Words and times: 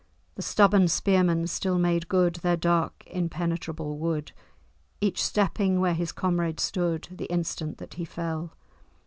The 0.33 0.41
stubborn 0.41 0.87
spearmen 0.87 1.45
still 1.45 1.77
made 1.77 2.07
good 2.07 2.33
Their 2.37 2.57
dark 2.57 3.03
impenetrable 3.05 3.99
wood, 3.99 4.31
Each 4.99 5.23
stepping 5.23 5.79
where 5.79 5.93
his 5.93 6.11
comrade 6.11 6.59
stood 6.59 7.07
The 7.11 7.25
instant 7.25 7.77
that 7.77 7.93
he 7.93 8.05
fell. 8.05 8.51